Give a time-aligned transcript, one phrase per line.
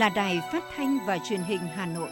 [0.00, 2.10] là Đài Phát thanh và Truyền hình Hà Nội.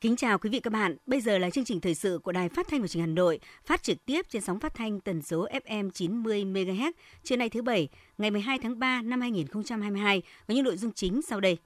[0.00, 0.96] Kính chào quý vị các bạn.
[1.06, 3.14] Bây giờ là chương trình thời sự của Đài Phát thanh và Truyền hình Hà
[3.14, 7.48] Nội, phát trực tiếp trên sóng phát thanh tần số FM 90 MHz trưa nay
[7.48, 7.88] thứ bảy,
[8.18, 11.58] ngày 12 tháng 3 năm 2022 có những nội dung chính sau đây.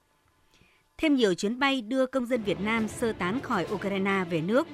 [1.01, 4.69] Thêm nhiều chuyến bay đưa công dân Việt Nam sơ tán khỏi Ukraine về nước.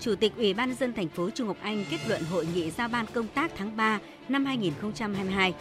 [0.00, 2.88] Chủ tịch Ủy ban dân thành phố Trung Ngọc Anh kết luận hội nghị giao
[2.88, 5.54] ban công tác tháng 3 năm 2022.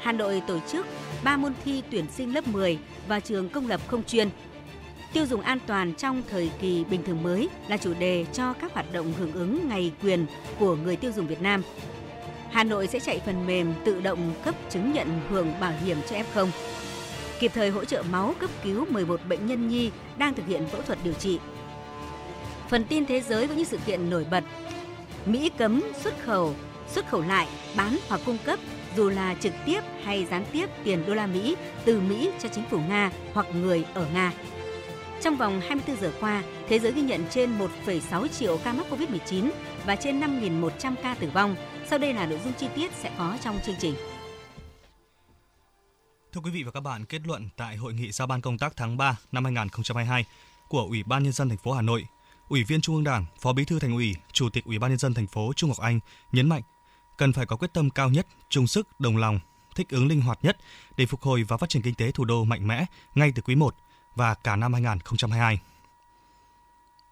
[0.00, 0.86] Hà Nội tổ chức
[1.24, 2.78] 3 môn thi tuyển sinh lớp 10
[3.08, 4.28] và trường công lập không chuyên
[5.12, 8.72] Tiêu dùng an toàn trong thời kỳ bình thường mới là chủ đề cho các
[8.72, 10.26] hoạt động hưởng ứng ngày quyền
[10.58, 11.62] của người tiêu dùng Việt Nam.
[12.50, 16.16] Hà Nội sẽ chạy phần mềm tự động cấp chứng nhận hưởng bảo hiểm cho
[16.16, 16.48] F0.
[17.42, 20.82] Kịp thời hỗ trợ máu cấp cứu 11 bệnh nhân nhi đang thực hiện phẫu
[20.82, 21.38] thuật điều trị.
[22.68, 24.44] Phần tin thế giới với những sự kiện nổi bật.
[25.26, 26.54] Mỹ cấm xuất khẩu,
[26.88, 28.58] xuất khẩu lại, bán hoặc cung cấp
[28.96, 32.64] dù là trực tiếp hay gián tiếp tiền đô la Mỹ từ Mỹ cho chính
[32.70, 34.32] phủ Nga hoặc người ở Nga.
[35.22, 37.50] Trong vòng 24 giờ qua, thế giới ghi nhận trên
[37.86, 39.50] 1,6 triệu ca mắc COVID-19
[39.86, 41.56] và trên 5.100 ca tử vong.
[41.90, 43.94] Sau đây là nội dung chi tiết sẽ có trong chương trình.
[46.32, 48.72] Thưa quý vị và các bạn, kết luận tại hội nghị giao ban công tác
[48.76, 50.24] tháng 3 năm 2022
[50.68, 52.06] của Ủy ban nhân dân thành phố Hà Nội,
[52.48, 54.98] Ủy viên Trung ương Đảng, Phó Bí thư Thành ủy, Chủ tịch Ủy ban nhân
[54.98, 56.00] dân thành phố Trung Ngọc Anh
[56.32, 56.62] nhấn mạnh
[57.16, 59.40] cần phải có quyết tâm cao nhất, chung sức, đồng lòng,
[59.74, 60.56] thích ứng linh hoạt nhất
[60.96, 62.84] để phục hồi và phát triển kinh tế thủ đô mạnh mẽ
[63.14, 63.74] ngay từ quý 1
[64.14, 65.58] và cả năm 2022.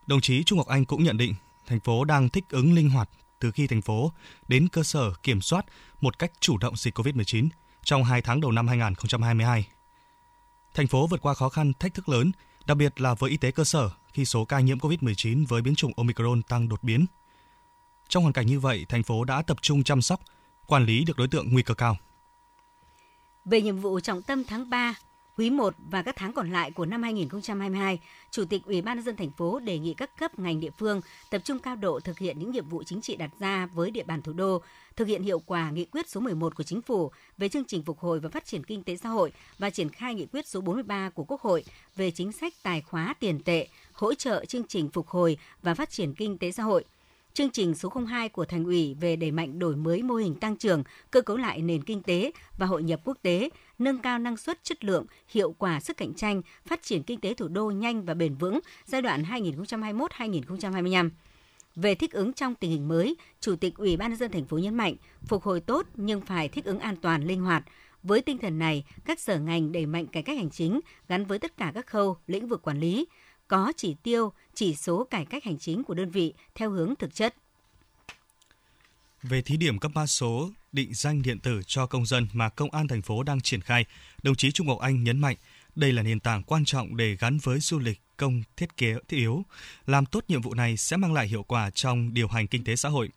[0.06, 1.34] Đồng chí Trung Ngọc Anh cũng nhận định
[1.66, 4.12] thành phố đang thích ứng linh hoạt từ khi thành phố
[4.48, 5.66] đến cơ sở kiểm soát
[6.00, 7.48] một cách chủ động dịch COVID-19
[7.84, 9.68] trong 2 tháng đầu năm 2022.
[10.74, 12.32] Thành phố vượt qua khó khăn, thách thức lớn,
[12.66, 15.74] đặc biệt là với y tế cơ sở khi số ca nhiễm COVID-19 với biến
[15.74, 17.06] chủng Omicron tăng đột biến.
[18.08, 20.20] Trong hoàn cảnh như vậy, thành phố đã tập trung chăm sóc,
[20.66, 21.96] quản lý được đối tượng nguy cơ cao.
[23.44, 24.94] Về nhiệm vụ trọng tâm tháng 3,
[25.40, 29.04] Quý 1 và các tháng còn lại của năm 2022, Chủ tịch Ủy ban nhân
[29.04, 32.18] dân thành phố đề nghị các cấp ngành địa phương tập trung cao độ thực
[32.18, 34.62] hiện những nhiệm vụ chính trị đặt ra với địa bàn thủ đô,
[34.96, 37.98] thực hiện hiệu quả nghị quyết số 11 của chính phủ về chương trình phục
[37.98, 41.10] hồi và phát triển kinh tế xã hội và triển khai nghị quyết số 43
[41.10, 41.64] của Quốc hội
[41.96, 45.90] về chính sách tài khóa tiền tệ, hỗ trợ chương trình phục hồi và phát
[45.90, 46.84] triển kinh tế xã hội–
[47.34, 50.56] chương trình số 02 của Thành ủy về đẩy mạnh đổi mới mô hình tăng
[50.56, 53.48] trưởng, cơ cấu lại nền kinh tế và hội nhập quốc tế,
[53.80, 57.34] nâng cao năng suất chất lượng, hiệu quả sức cạnh tranh, phát triển kinh tế
[57.34, 61.10] thủ đô nhanh và bền vững giai đoạn 2021-2025.
[61.76, 64.58] Về thích ứng trong tình hình mới, Chủ tịch Ủy ban nhân dân thành phố
[64.58, 64.94] nhấn mạnh,
[65.26, 67.64] phục hồi tốt nhưng phải thích ứng an toàn, linh hoạt.
[68.02, 71.38] Với tinh thần này, các sở ngành đẩy mạnh cải cách hành chính gắn với
[71.38, 73.06] tất cả các khâu, lĩnh vực quản lý,
[73.48, 77.14] có chỉ tiêu, chỉ số cải cách hành chính của đơn vị theo hướng thực
[77.14, 77.34] chất.
[79.22, 82.70] Về thí điểm cấp mã số định danh điện tử cho công dân mà công
[82.70, 83.84] an thành phố đang triển khai,
[84.22, 85.36] đồng chí Trung Ngọc Anh nhấn mạnh
[85.76, 89.16] đây là nền tảng quan trọng để gắn với du lịch công thiết kế thiết
[89.16, 89.44] yếu.
[89.86, 92.76] Làm tốt nhiệm vụ này sẽ mang lại hiệu quả trong điều hành kinh tế
[92.76, 93.08] xã hội.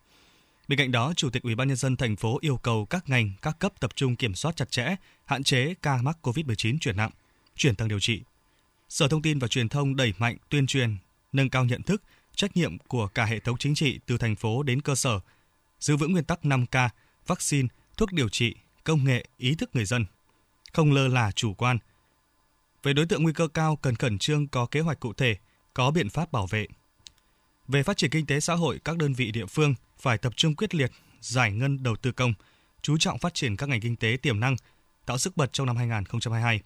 [0.68, 3.32] Bên cạnh đó, Chủ tịch Ủy ban nhân dân thành phố yêu cầu các ngành,
[3.42, 7.12] các cấp tập trung kiểm soát chặt chẽ, hạn chế ca mắc COVID-19 chuyển nặng,
[7.56, 8.22] chuyển tầng điều trị,
[8.90, 10.96] Sở Thông tin và Truyền thông đẩy mạnh tuyên truyền,
[11.32, 12.02] nâng cao nhận thức,
[12.36, 15.20] trách nhiệm của cả hệ thống chính trị từ thành phố đến cơ sở,
[15.80, 16.90] giữ vững nguyên tắc 5K,
[17.28, 17.68] vaccine,
[17.98, 20.06] thuốc điều trị, công nghệ, ý thức người dân,
[20.74, 21.78] không lơ là chủ quan.
[22.84, 25.36] Về đối tượng nguy cơ cao cần khẩn trương có kế hoạch cụ thể,
[25.74, 26.68] có biện pháp bảo vệ.
[27.68, 30.56] Về phát triển kinh tế xã hội, các đơn vị địa phương phải tập trung
[30.56, 30.92] quyết liệt
[31.22, 32.34] giải ngân đầu tư công,
[32.82, 34.56] chú trọng phát triển các ngành kinh tế tiềm năng,
[35.06, 36.62] tạo sức bật trong năm 2022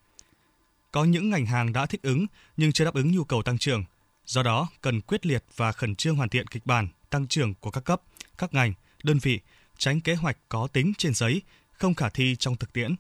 [0.92, 2.26] có những ngành hàng đã thích ứng
[2.58, 3.84] nhưng chưa đáp ứng nhu cầu tăng trưởng.
[4.26, 7.72] Do đó, cần quyết liệt và khẩn trương hoàn thiện kịch bản tăng trưởng của
[7.72, 8.02] các cấp,
[8.38, 9.40] các ngành, đơn vị,
[9.78, 11.42] tránh kế hoạch có tính trên giấy,
[11.72, 12.96] không khả thi trong thực tiễn.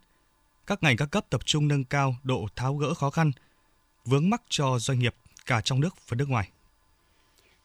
[0.68, 3.32] Các ngành các cấp tập trung nâng cao độ tháo gỡ khó khăn,
[4.06, 5.16] vướng mắc cho doanh nghiệp
[5.46, 6.50] cả trong nước và nước ngoài.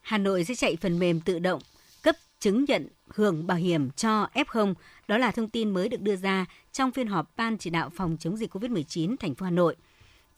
[0.00, 1.62] Hà Nội sẽ chạy phần mềm tự động
[2.02, 4.74] cấp chứng nhận hưởng bảo hiểm cho F0.
[5.08, 8.16] Đó là thông tin mới được đưa ra trong phiên họp Ban chỉ đạo phòng
[8.20, 9.76] chống dịch COVID-19 thành phố Hà Nội–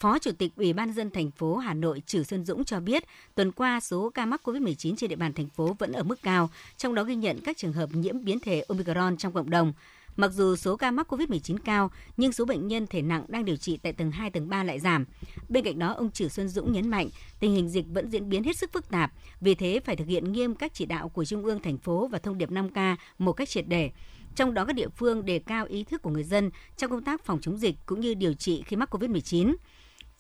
[0.04, 3.04] Phó Chủ tịch Ủy ban dân thành phố Hà Nội Trử Xuân Dũng cho biết,
[3.34, 6.50] tuần qua số ca mắc COVID-19 trên địa bàn thành phố vẫn ở mức cao,
[6.76, 9.72] trong đó ghi nhận các trường hợp nhiễm biến thể Omicron trong cộng đồng.
[10.16, 13.56] Mặc dù số ca mắc COVID-19 cao, nhưng số bệnh nhân thể nặng đang điều
[13.56, 15.04] trị tại tầng 2, tầng 3 lại giảm.
[15.48, 17.08] Bên cạnh đó, ông Trử Xuân Dũng nhấn mạnh
[17.40, 20.32] tình hình dịch vẫn diễn biến hết sức phức tạp, vì thế phải thực hiện
[20.32, 23.48] nghiêm các chỉ đạo của Trung ương thành phố và thông điệp 5K một cách
[23.48, 23.90] triệt để.
[24.36, 27.24] Trong đó các địa phương đề cao ý thức của người dân trong công tác
[27.24, 29.54] phòng chống dịch cũng như điều trị khi mắc COVID-19.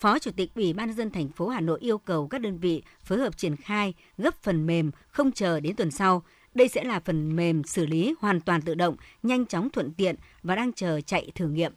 [0.04, 2.58] Phó Chủ tịch Ủy ban nhân dân thành phố Hà Nội yêu cầu các đơn
[2.58, 6.22] vị phối hợp triển khai gấp phần mềm không chờ đến tuần sau.
[6.54, 10.16] Đây sẽ là phần mềm xử lý hoàn toàn tự động, nhanh chóng thuận tiện
[10.42, 11.72] và đang chờ chạy thử nghiệm.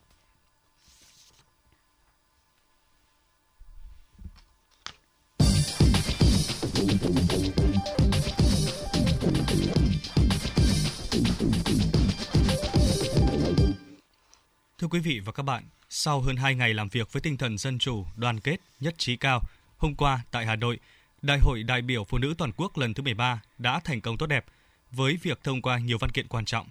[14.77, 17.57] Thưa quý vị và các bạn, sau hơn 2 ngày làm việc với tinh thần
[17.57, 19.41] dân chủ, đoàn kết, nhất trí cao,
[19.77, 20.79] hôm qua tại Hà Nội,
[21.21, 24.25] Đại hội đại biểu Phụ nữ toàn quốc lần thứ 13 đã thành công tốt
[24.25, 24.45] đẹp
[24.91, 26.67] với việc thông qua nhiều văn kiện quan trọng.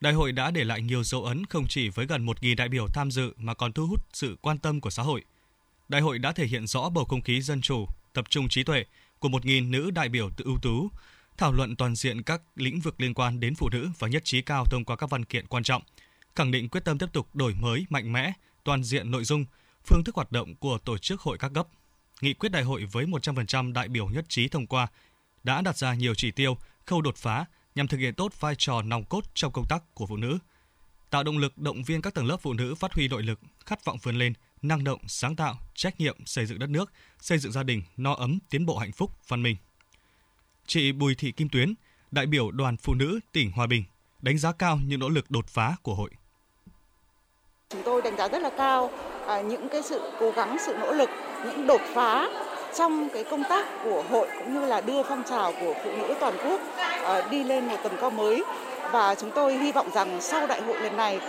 [0.00, 2.86] Đại hội đã để lại nhiều dấu ấn không chỉ với gần 1.000 đại biểu
[2.88, 5.24] tham dự mà còn thu hút sự quan tâm của xã hội.
[5.88, 8.84] Đại hội đã thể hiện rõ bầu không khí dân chủ, tập trung trí tuệ
[9.18, 10.88] của 1.000 nữ đại biểu tự ưu tú,
[11.38, 14.42] thảo luận toàn diện các lĩnh vực liên quan đến phụ nữ và nhất trí
[14.42, 15.82] cao thông qua các văn kiện quan trọng–
[16.34, 18.32] khẳng định quyết tâm tiếp tục đổi mới mạnh mẽ,
[18.64, 19.44] toàn diện nội dung,
[19.86, 21.68] phương thức hoạt động của tổ chức hội các cấp.
[22.20, 24.86] Nghị quyết đại hội với 100% đại biểu nhất trí thông qua
[25.44, 27.44] đã đặt ra nhiều chỉ tiêu, khâu đột phá
[27.74, 30.38] nhằm thực hiện tốt vai trò nòng cốt trong công tác của phụ nữ,
[31.10, 33.84] tạo động lực động viên các tầng lớp phụ nữ phát huy nội lực, khát
[33.84, 34.32] vọng vươn lên,
[34.62, 38.14] năng động, sáng tạo, trách nhiệm xây dựng đất nước, xây dựng gia đình no
[38.14, 39.56] ấm, tiến bộ hạnh phúc, văn minh.
[40.66, 41.74] Chị Bùi Thị Kim Tuyến,
[42.10, 43.84] đại biểu Đoàn Phụ nữ tỉnh Hòa Bình,
[44.22, 46.10] đánh giá cao những nỗ lực đột phá của hội.
[47.74, 48.90] Chúng tôi đánh giá rất là cao
[49.26, 51.10] à, những cái sự cố gắng, sự nỗ lực,
[51.44, 52.28] những đột phá
[52.74, 56.14] trong cái công tác của hội cũng như là đưa phong trào của phụ nữ
[56.20, 56.60] toàn quốc
[57.04, 58.42] à, đi lên một tầm cao mới.
[58.92, 61.20] Và chúng tôi hy vọng rằng sau đại hội lần này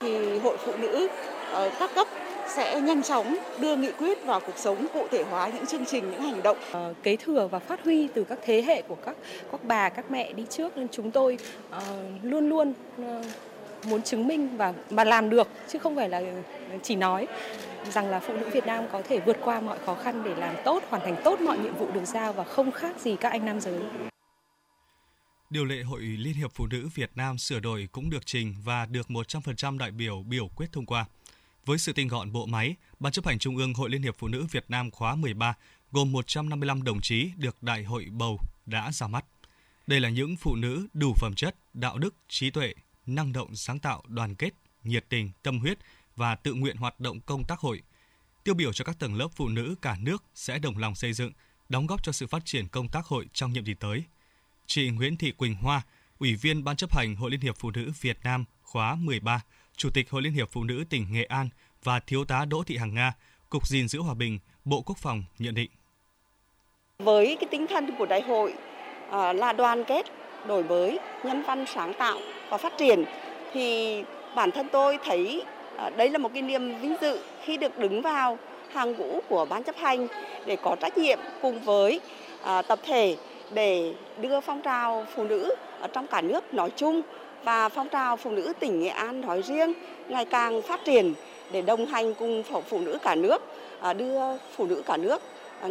[0.00, 1.08] thì hội phụ nữ
[1.52, 2.06] ờ, các cấp
[2.48, 6.10] sẽ nhanh chóng đưa nghị quyết vào cuộc sống cụ thể hóa những chương trình
[6.10, 6.56] những hành động.
[6.72, 9.16] Ờ, kế thừa và phát huy từ các thế hệ của các
[9.52, 10.76] các bà các mẹ đi trước.
[10.76, 11.38] Nên chúng tôi
[11.68, 11.82] uh,
[12.22, 12.72] luôn luôn
[13.02, 13.26] uh,
[13.86, 16.22] muốn chứng minh và mà làm được chứ không phải là
[16.82, 17.26] chỉ nói
[17.92, 20.56] rằng là phụ nữ Việt Nam có thể vượt qua mọi khó khăn để làm
[20.64, 23.44] tốt, hoàn thành tốt mọi nhiệm vụ được giao và không khác gì các anh
[23.44, 23.80] nam giới.
[25.50, 28.86] Điều lệ Hội Liên hiệp Phụ nữ Việt Nam sửa đổi cũng được trình và
[28.86, 31.06] được 100% đại biểu biểu quyết thông qua.
[31.66, 34.28] Với sự tinh gọn bộ máy, Ban chấp hành Trung ương Hội Liên hiệp Phụ
[34.28, 35.54] nữ Việt Nam khóa 13
[35.92, 39.24] gồm 155 đồng chí được đại hội bầu đã ra mắt.
[39.86, 42.74] Đây là những phụ nữ đủ phẩm chất, đạo đức, trí tuệ,
[43.06, 44.50] năng động sáng tạo, đoàn kết,
[44.84, 45.78] nhiệt tình, tâm huyết
[46.16, 47.82] và tự nguyện hoạt động công tác hội.
[48.44, 51.32] Tiêu biểu cho các tầng lớp phụ nữ cả nước sẽ đồng lòng xây dựng,
[51.68, 54.04] đóng góp cho sự phát triển công tác hội trong nhiệm kỳ tới.
[54.66, 55.82] Chị Nguyễn Thị Quỳnh Hoa,
[56.18, 59.40] Ủy viên Ban chấp hành Hội Liên hiệp Phụ nữ Việt Nam khóa 13,
[59.76, 61.48] Chủ tịch Hội Liên hiệp Phụ nữ tỉnh Nghệ An
[61.84, 63.12] và Thiếu tá Đỗ Thị Hằng Nga,
[63.50, 65.70] Cục gìn giữ hòa bình, Bộ Quốc phòng nhận định.
[66.98, 68.54] Với cái tinh thần của đại hội
[69.10, 70.06] à, là đoàn kết,
[70.46, 72.18] đổi mới, nhân văn sáng tạo
[72.54, 73.04] và phát triển,
[73.52, 74.02] thì
[74.34, 75.42] bản thân tôi thấy
[75.76, 78.38] à, đấy là một cái niềm vinh dự khi được đứng vào
[78.72, 80.06] hàng ngũ của ban chấp hành
[80.46, 82.00] để có trách nhiệm cùng với
[82.42, 83.16] à, tập thể
[83.50, 87.02] để đưa phong trào phụ nữ ở trong cả nước nói chung
[87.44, 89.72] và phong trào phụ nữ tỉnh Nghệ An nói riêng
[90.08, 91.14] ngày càng phát triển
[91.52, 93.42] để đồng hành cùng phụ nữ cả nước
[93.80, 94.20] à, đưa
[94.56, 95.22] phụ nữ cả nước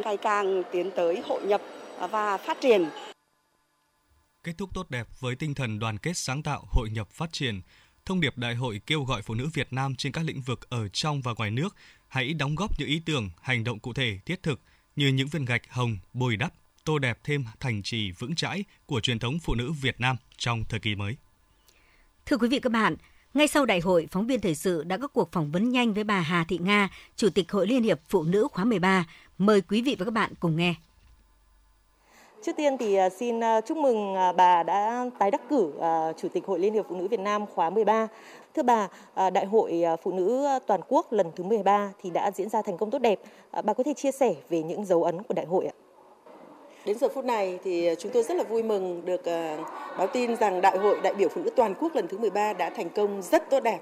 [0.06, 1.62] ngày càng tiến tới hội nhập
[2.12, 2.86] và phát triển.
[4.44, 7.62] Kết thúc tốt đẹp với tinh thần đoàn kết sáng tạo, hội nhập phát triển,
[8.06, 10.88] thông điệp đại hội kêu gọi phụ nữ Việt Nam trên các lĩnh vực ở
[10.88, 11.76] trong và ngoài nước
[12.08, 14.60] hãy đóng góp những ý tưởng, hành động cụ thể, thiết thực
[14.96, 16.54] như những viên gạch hồng bồi đắp,
[16.86, 20.64] tô đẹp thêm thành trì vững chãi của truyền thống phụ nữ Việt Nam trong
[20.70, 21.16] thời kỳ mới.
[22.26, 22.96] Thưa quý vị các bạn,
[23.34, 26.04] ngay sau đại hội, phóng viên thời sự đã có cuộc phỏng vấn nhanh với
[26.04, 29.06] bà Hà Thị Nga, Chủ tịch Hội Liên hiệp Phụ nữ khóa 13.
[29.38, 30.76] Mời quý vị và các bạn cùng nghe.
[32.44, 35.72] Trước tiên thì à, xin à, chúc mừng à, bà đã tái đắc cử
[36.18, 38.08] Chủ tịch Hội Liên hiệp Phụ nữ Việt Nam khóa 13.
[38.56, 38.88] Thưa bà,
[39.30, 42.92] Đại hội Phụ nữ Toàn quốc lần thứ 13 thì đã diễn ra thành công
[42.92, 43.20] tốt đẹp.
[43.64, 45.76] Bà có thể chia sẻ về những dấu ấn của đại hội ạ?
[46.86, 49.22] Đến giờ phút này thì chúng tôi rất là vui mừng được
[49.98, 52.70] báo tin rằng Đại hội đại biểu phụ nữ toàn quốc lần thứ 13 đã
[52.70, 53.80] thành công rất tốt đẹp.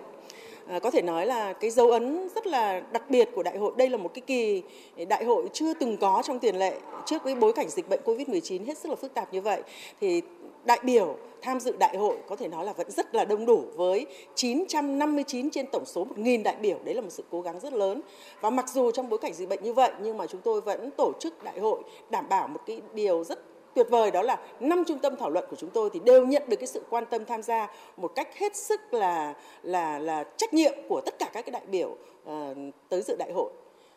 [0.67, 3.73] À, có thể nói là cái dấu ấn rất là đặc biệt của đại hội
[3.77, 4.63] đây là một cái kỳ
[5.07, 8.65] đại hội chưa từng có trong tiền lệ trước cái bối cảnh dịch bệnh Covid-19
[8.65, 9.61] hết sức là phức tạp như vậy
[10.01, 10.21] thì
[10.65, 13.63] đại biểu tham dự đại hội có thể nói là vẫn rất là đông đủ
[13.75, 16.77] với 959 trên tổng số 1.000 đại biểu.
[16.83, 18.01] Đấy là một sự cố gắng rất lớn.
[18.41, 20.91] Và mặc dù trong bối cảnh dịch bệnh như vậy nhưng mà chúng tôi vẫn
[20.91, 23.39] tổ chức đại hội đảm bảo một cái điều rất
[23.75, 26.43] tuyệt vời đó là năm trung tâm thảo luận của chúng tôi thì đều nhận
[26.47, 30.53] được cái sự quan tâm tham gia một cách hết sức là là là trách
[30.53, 31.89] nhiệm của tất cả các cái đại biểu
[32.29, 32.57] uh,
[32.89, 33.51] tới dự đại hội.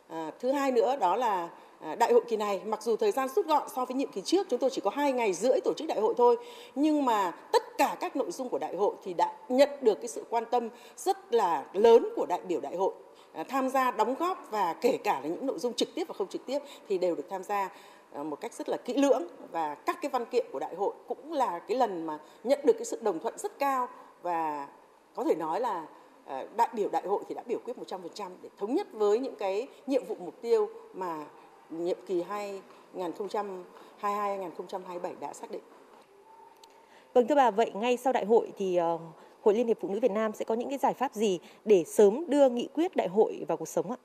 [0.08, 1.48] À, thứ hai nữa đó là
[1.84, 4.20] À, đại hội kỳ này mặc dù thời gian rút gọn so với nhiệm kỳ
[4.20, 6.36] trước chúng tôi chỉ có hai ngày rưỡi tổ chức đại hội thôi
[6.74, 10.08] nhưng mà tất cả các nội dung của đại hội thì đã nhận được cái
[10.08, 12.92] sự quan tâm rất là lớn của đại biểu đại hội
[13.32, 16.14] à, tham gia đóng góp và kể cả là những nội dung trực tiếp và
[16.14, 17.70] không trực tiếp thì đều được tham gia
[18.14, 20.94] À, một cách rất là kỹ lưỡng và các cái văn kiện của đại hội
[21.08, 23.88] cũng là cái lần mà nhận được cái sự đồng thuận rất cao
[24.22, 24.68] và
[25.14, 25.86] có thể nói là
[26.26, 29.36] à, đại biểu đại hội thì đã biểu quyết 100% để thống nhất với những
[29.36, 31.24] cái nhiệm vụ mục tiêu mà
[31.70, 32.24] nhiệm kỳ
[32.94, 33.62] 2022-2027
[35.20, 35.62] đã xác định.
[37.14, 38.98] Vâng thưa bà, vậy ngay sau đại hội thì ờ,
[39.42, 41.84] Hội Liên hiệp Phụ nữ Việt Nam sẽ có những cái giải pháp gì để
[41.84, 43.96] sớm đưa nghị quyết đại hội vào cuộc sống ạ?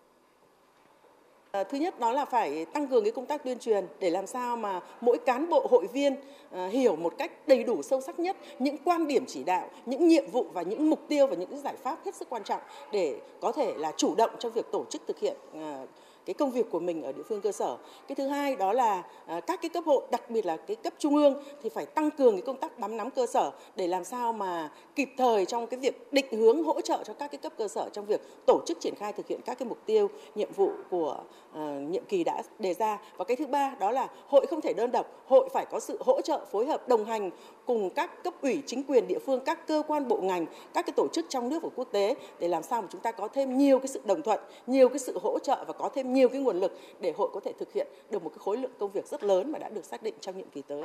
[1.51, 4.27] Ờ, thứ nhất đó là phải tăng cường cái công tác tuyên truyền để làm
[4.27, 6.15] sao mà mỗi cán bộ hội viên
[6.51, 10.07] ờ, hiểu một cách đầy đủ sâu sắc nhất những quan điểm chỉ đạo, những
[10.07, 13.19] nhiệm vụ và những mục tiêu và những giải pháp hết sức quan trọng để
[13.41, 15.85] có thể là chủ động trong việc tổ chức thực hiện ờ,
[16.25, 17.77] cái công việc của mình ở địa phương cơ sở.
[18.07, 20.93] Cái thứ hai đó là à, các cái cấp hội, đặc biệt là cái cấp
[20.99, 24.03] trung ương thì phải tăng cường cái công tác bám nắm cơ sở để làm
[24.03, 27.53] sao mà kịp thời trong cái việc định hướng hỗ trợ cho các cái cấp
[27.57, 30.51] cơ sở trong việc tổ chức triển khai thực hiện các cái mục tiêu, nhiệm
[30.55, 31.17] vụ của
[31.51, 32.97] uh, nhiệm kỳ đã đề ra.
[33.17, 35.97] Và cái thứ ba đó là hội không thể đơn độc, hội phải có sự
[36.05, 37.29] hỗ trợ phối hợp đồng hành
[37.65, 40.93] cùng các cấp ủy chính quyền địa phương, các cơ quan bộ ngành, các cái
[40.95, 43.57] tổ chức trong nước và quốc tế để làm sao mà chúng ta có thêm
[43.57, 46.41] nhiều cái sự đồng thuận, nhiều cái sự hỗ trợ và có thêm nhiều cái
[46.41, 49.07] nguồn lực để hội có thể thực hiện được một cái khối lượng công việc
[49.07, 50.83] rất lớn mà đã được xác định trong nhiệm kỳ tới.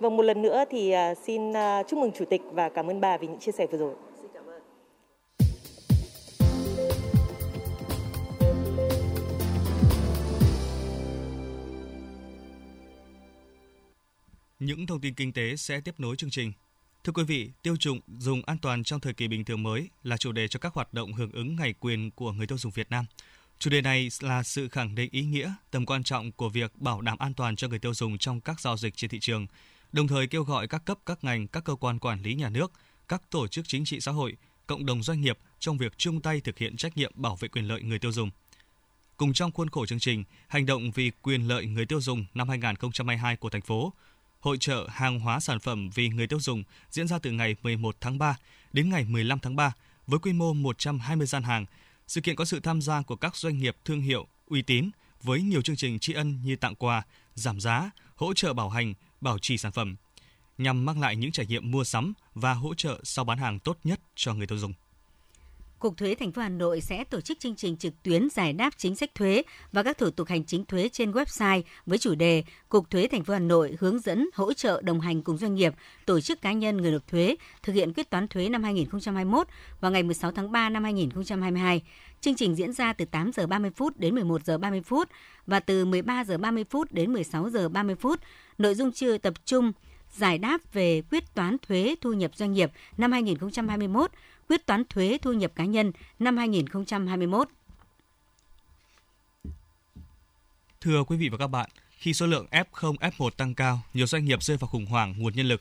[0.00, 3.00] Vâng, một lần nữa thì à, xin à, chúc mừng Chủ tịch và cảm ơn
[3.00, 3.94] bà vì những chia sẻ vừa rồi.
[14.64, 16.52] Những thông tin kinh tế sẽ tiếp nối chương trình.
[17.04, 20.16] Thưa quý vị, tiêu dùng dùng an toàn trong thời kỳ bình thường mới là
[20.16, 22.90] chủ đề cho các hoạt động hưởng ứng ngày quyền của người tiêu dùng Việt
[22.90, 23.04] Nam.
[23.58, 27.00] Chủ đề này là sự khẳng định ý nghĩa, tầm quan trọng của việc bảo
[27.00, 29.46] đảm an toàn cho người tiêu dùng trong các giao dịch trên thị trường,
[29.92, 32.72] đồng thời kêu gọi các cấp, các ngành, các cơ quan quản lý nhà nước,
[33.08, 36.40] các tổ chức chính trị xã hội, cộng đồng doanh nghiệp trong việc chung tay
[36.40, 38.30] thực hiện trách nhiệm bảo vệ quyền lợi người tiêu dùng.
[39.16, 42.48] Cùng trong khuôn khổ chương trình Hành động vì quyền lợi người tiêu dùng năm
[42.48, 43.92] 2022 của thành phố,
[44.42, 47.96] Hội trợ hàng hóa sản phẩm vì người tiêu dùng diễn ra từ ngày 11
[48.00, 48.36] tháng 3
[48.72, 49.72] đến ngày 15 tháng 3
[50.06, 51.66] với quy mô 120 gian hàng.
[52.06, 54.90] Sự kiện có sự tham gia của các doanh nghiệp thương hiệu uy tín
[55.22, 57.02] với nhiều chương trình tri ân như tặng quà,
[57.34, 59.96] giảm giá, hỗ trợ bảo hành, bảo trì sản phẩm
[60.58, 63.78] nhằm mang lại những trải nghiệm mua sắm và hỗ trợ sau bán hàng tốt
[63.84, 64.72] nhất cho người tiêu dùng.
[65.82, 68.70] Cục Thuế thành phố Hà Nội sẽ tổ chức chương trình trực tuyến giải đáp
[68.76, 72.44] chính sách thuế và các thủ tục hành chính thuế trên website với chủ đề
[72.68, 75.74] Cục Thuế thành phố Hà Nội hướng dẫn hỗ trợ đồng hành cùng doanh nghiệp,
[76.06, 79.46] tổ chức cá nhân người nộp thuế thực hiện quyết toán thuế năm 2021
[79.80, 81.82] vào ngày 16 tháng 3 năm 2022.
[82.20, 85.08] Chương trình diễn ra từ 8 giờ 30 phút đến 11 giờ 30 phút
[85.46, 88.20] và từ 13 giờ 30 phút đến 16 giờ 30 phút.
[88.58, 89.72] Nội dung chưa tập trung
[90.16, 94.10] giải đáp về quyết toán thuế thu nhập doanh nghiệp năm 2021
[94.48, 97.48] quyết toán thuế thu nhập cá nhân năm 2021.
[100.80, 104.24] Thưa quý vị và các bạn, khi số lượng F0, F1 tăng cao, nhiều doanh
[104.24, 105.60] nghiệp rơi vào khủng hoảng nguồn nhân lực.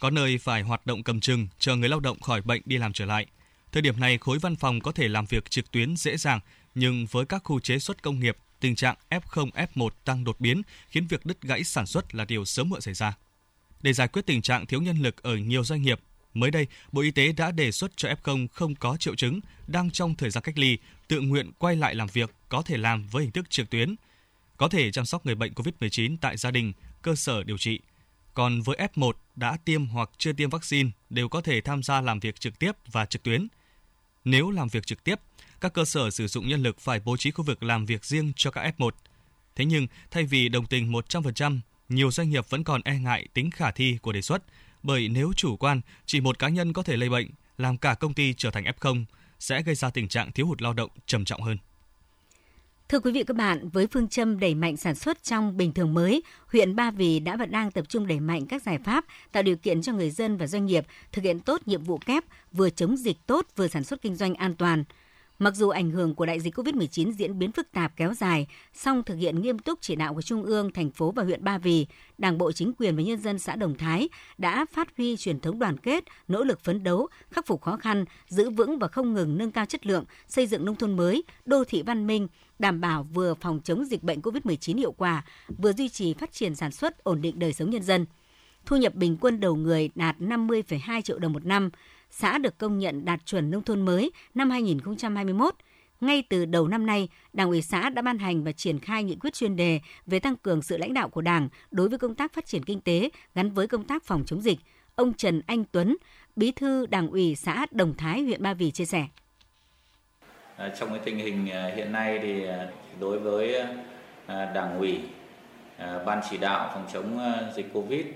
[0.00, 2.92] Có nơi phải hoạt động cầm chừng, chờ người lao động khỏi bệnh đi làm
[2.92, 3.26] trở lại.
[3.72, 6.40] Thời điểm này, khối văn phòng có thể làm việc trực tuyến dễ dàng,
[6.74, 10.62] nhưng với các khu chế xuất công nghiệp, tình trạng F0, F1 tăng đột biến
[10.88, 13.14] khiến việc đứt gãy sản xuất là điều sớm muộn xảy ra.
[13.82, 16.00] Để giải quyết tình trạng thiếu nhân lực ở nhiều doanh nghiệp,
[16.34, 19.90] Mới đây, Bộ Y tế đã đề xuất cho F0 không có triệu chứng, đang
[19.90, 23.22] trong thời gian cách ly, tự nguyện quay lại làm việc có thể làm với
[23.22, 23.94] hình thức trực tuyến,
[24.56, 26.72] có thể chăm sóc người bệnh COVID-19 tại gia đình,
[27.02, 27.80] cơ sở điều trị.
[28.34, 32.20] Còn với F1 đã tiêm hoặc chưa tiêm vaccine đều có thể tham gia làm
[32.20, 33.48] việc trực tiếp và trực tuyến.
[34.24, 35.20] Nếu làm việc trực tiếp,
[35.60, 38.32] các cơ sở sử dụng nhân lực phải bố trí khu vực làm việc riêng
[38.36, 38.90] cho các F1.
[39.56, 43.50] Thế nhưng, thay vì đồng tình 100%, nhiều doanh nghiệp vẫn còn e ngại tính
[43.50, 44.42] khả thi của đề xuất–
[44.84, 47.26] bởi nếu chủ quan, chỉ một cá nhân có thể lây bệnh,
[47.58, 49.04] làm cả công ty trở thành F0
[49.38, 51.58] sẽ gây ra tình trạng thiếu hụt lao động trầm trọng hơn.
[52.88, 55.94] Thưa quý vị các bạn, với phương châm đẩy mạnh sản xuất trong bình thường
[55.94, 59.42] mới, huyện Ba Vì đã và đang tập trung đẩy mạnh các giải pháp tạo
[59.42, 62.70] điều kiện cho người dân và doanh nghiệp thực hiện tốt nhiệm vụ kép, vừa
[62.70, 64.84] chống dịch tốt vừa sản xuất kinh doanh an toàn–
[65.38, 69.02] Mặc dù ảnh hưởng của đại dịch COVID-19 diễn biến phức tạp kéo dài, song
[69.02, 71.86] thực hiện nghiêm túc chỉ đạo của Trung ương, thành phố và huyện Ba Vì,
[72.18, 75.58] Đảng bộ chính quyền và nhân dân xã Đồng Thái đã phát huy truyền thống
[75.58, 79.38] đoàn kết, nỗ lực phấn đấu, khắc phục khó khăn, giữ vững và không ngừng
[79.38, 83.02] nâng cao chất lượng, xây dựng nông thôn mới, đô thị văn minh, đảm bảo
[83.02, 85.24] vừa phòng chống dịch bệnh COVID-19 hiệu quả,
[85.58, 88.06] vừa duy trì phát triển sản xuất, ổn định đời sống nhân dân.
[88.66, 91.70] Thu nhập bình quân đầu người đạt 50,2 triệu đồng một năm,
[92.16, 95.54] xã được công nhận đạt chuẩn nông thôn mới năm 2021.
[96.00, 99.16] Ngay từ đầu năm nay, Đảng ủy xã đã ban hành và triển khai nghị
[99.16, 102.32] quyết chuyên đề về tăng cường sự lãnh đạo của Đảng đối với công tác
[102.32, 104.58] phát triển kinh tế gắn với công tác phòng chống dịch.
[104.94, 105.96] Ông Trần Anh Tuấn,
[106.36, 109.06] Bí thư Đảng ủy xã Đồng Thái, huyện Ba Vì chia sẻ.
[110.56, 112.68] À, trong cái tình hình à, hiện nay thì à,
[113.00, 113.66] đối với
[114.26, 115.00] đảng ủy
[116.06, 117.18] ban chỉ đạo phòng chống
[117.56, 118.06] dịch covid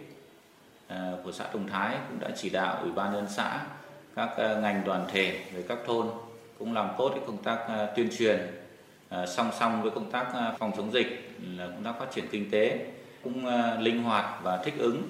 [1.24, 3.66] của xã Đồng Thái cũng đã chỉ đạo ủy ban nhân xã
[4.18, 6.06] các ờ, ngành đoàn thể với các thôn
[6.58, 8.38] cũng làm tốt cái công tác ờ, tuyên truyền
[9.08, 10.26] ờ, song song với công tác
[10.58, 12.86] phòng chống dịch, là công tác phát triển kinh tế,
[13.22, 13.46] cũng
[13.80, 15.02] linh hoạt và thích ứng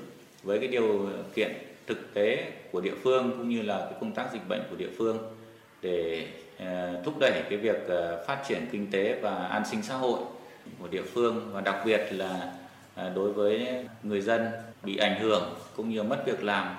[0.42, 1.52] với cái điều kiện
[1.86, 4.90] thực tế của địa phương cũng như là cái công tác dịch bệnh của địa
[4.98, 5.18] phương
[5.82, 6.26] để
[7.04, 7.76] thúc đẩy cái việc
[8.26, 10.20] phát triển kinh tế và an sinh xã hội
[10.78, 12.52] của địa phương và đặc biệt là
[13.14, 13.68] đối với
[14.02, 14.46] người dân
[14.82, 16.76] bị ảnh hưởng cũng như mất việc làm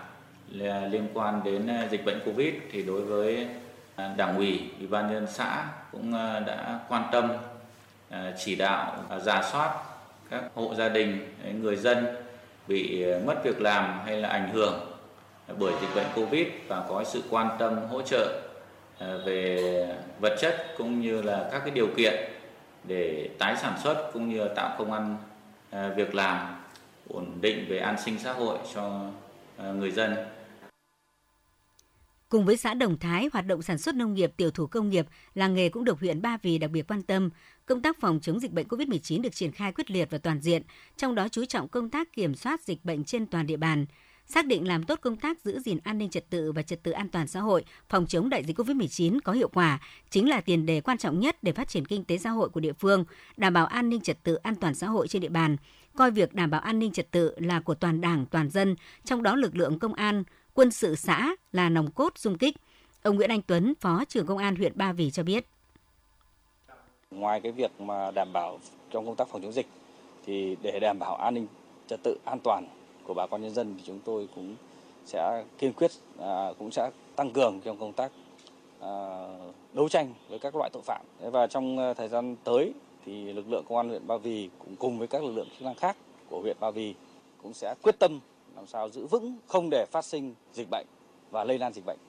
[0.51, 3.47] liên quan đến à, dịch bệnh Covid thì đối với
[3.95, 7.31] à, đảng ủy, ủy ban nhân xã cũng à, đã quan tâm
[8.37, 9.73] chỉ đạo giả soát
[10.29, 12.05] các hộ gia đình, người dân
[12.67, 14.79] bị mất việc làm hay là ảnh hưởng
[15.59, 18.41] bởi dịch bệnh Covid và có sự quan tâm hỗ trợ
[19.25, 19.87] về
[20.19, 22.13] vật chất cũng như là các cái điều kiện
[22.83, 25.17] để tái sản xuất cũng như tạo công an
[25.95, 26.55] việc làm
[27.07, 29.01] ổn định về an sinh xã hội cho
[29.73, 30.15] người dân.
[32.29, 35.05] Cùng với xã Đồng Thái, hoạt động sản xuất nông nghiệp, tiểu thủ công nghiệp,
[35.35, 37.29] làng nghề cũng được huyện Ba Vì đặc biệt quan tâm.
[37.65, 40.61] Công tác phòng chống dịch bệnh COVID-19 được triển khai quyết liệt và toàn diện,
[40.97, 43.85] trong đó chú trọng công tác kiểm soát dịch bệnh trên toàn địa bàn
[44.29, 46.91] xác định làm tốt công tác giữ gìn an ninh trật tự và trật tự
[46.91, 50.65] an toàn xã hội, phòng chống đại dịch COVID-19 có hiệu quả chính là tiền
[50.65, 53.05] đề quan trọng nhất để phát triển kinh tế xã hội của địa phương,
[53.37, 55.57] đảm bảo an ninh trật tự an toàn xã hội trên địa bàn,
[55.95, 59.23] coi việc đảm bảo an ninh trật tự là của toàn Đảng, toàn dân, trong
[59.23, 60.23] đó lực lượng công an,
[60.59, 62.55] quân sự xã là nòng cốt xung kích.
[63.03, 65.45] Ông Nguyễn Anh Tuấn, Phó trưởng Công an huyện Ba Vì cho biết.
[67.11, 68.59] Ngoài cái việc mà đảm bảo
[68.91, 69.65] trong công tác phòng chống dịch
[70.25, 71.47] thì để đảm bảo an ninh
[71.87, 72.67] trật tự an toàn
[73.03, 74.55] của bà con nhân dân thì chúng tôi cũng
[75.05, 78.11] sẽ kiên quyết à, cũng sẽ tăng cường trong công tác
[78.79, 78.91] à,
[79.73, 82.73] đấu tranh với các loại tội phạm và trong à, thời gian tới
[83.05, 85.61] thì lực lượng công an huyện Ba Vì cũng cùng với các lực lượng chức
[85.61, 85.97] năng khác
[86.29, 86.95] của huyện Ba Vì
[87.43, 88.19] cũng sẽ quyết tâm
[88.59, 90.87] làm sao giữ vững không để phát sinh dịch bệnh
[91.31, 91.99] và lây lan dịch bệnh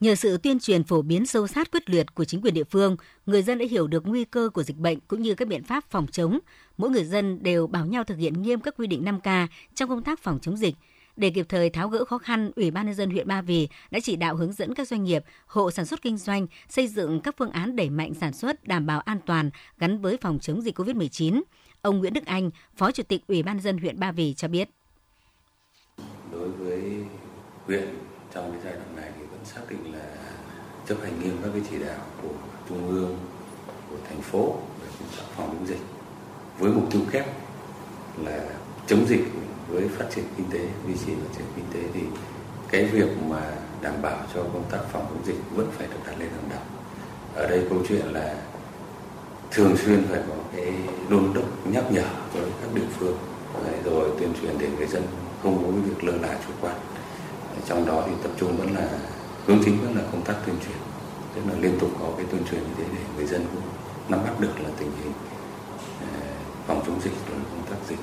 [0.00, 2.96] Nhờ sự tuyên truyền phổ biến sâu sát quyết liệt của chính quyền địa phương,
[3.26, 5.84] người dân đã hiểu được nguy cơ của dịch bệnh cũng như các biện pháp
[5.90, 6.38] phòng chống.
[6.76, 10.02] Mỗi người dân đều bảo nhau thực hiện nghiêm các quy định 5K trong công
[10.02, 10.74] tác phòng chống dịch.
[11.16, 14.00] Để kịp thời tháo gỡ khó khăn, Ủy ban nhân dân huyện Ba Vì đã
[14.02, 17.34] chỉ đạo hướng dẫn các doanh nghiệp, hộ sản xuất kinh doanh xây dựng các
[17.38, 20.78] phương án đẩy mạnh sản xuất đảm bảo an toàn gắn với phòng chống dịch
[20.78, 21.42] COVID-19.
[21.82, 24.48] Ông Nguyễn Đức Anh, Phó Chủ tịch Ủy ban nhân dân huyện Ba Vì cho
[24.48, 24.68] biết.
[26.32, 27.04] Đối với
[27.66, 27.88] huyện
[28.34, 30.16] trong cái giai đoạn này thì vẫn xác định là
[30.88, 32.34] chấp hành nghiêm các cái chỉ đạo của
[32.68, 33.18] trung ương
[33.90, 35.80] của thành phố về công tác phòng chống dịch
[36.58, 37.26] với mục tiêu kép
[38.16, 39.24] là chống dịch
[39.68, 42.00] với phát triển kinh tế, duy trì phát triển kinh tế thì
[42.70, 46.18] cái việc mà đảm bảo cho công tác phòng chống dịch vẫn phải được đặt
[46.18, 46.62] lên hàng đầu.
[47.34, 48.34] Ở đây câu chuyện là
[49.50, 50.72] thường xuyên phải có cái
[51.08, 53.16] đôn đốc nhắc nhở với các địa phương.
[53.84, 55.02] Rồi tuyên truyền để người dân
[55.42, 56.76] không có việc lơ là chủ quan.
[57.66, 58.88] Trong đó thì tập trung vẫn là,
[59.46, 60.76] hướng chính vẫn là công tác tuyên truyền.
[61.34, 63.62] Tức là liên tục có cái tuyên truyền như thế để người dân cũng
[64.08, 65.12] nắm bắt được là tình hình
[66.00, 66.20] ờ,
[66.66, 67.98] phòng chống dịch rồi công tác dịch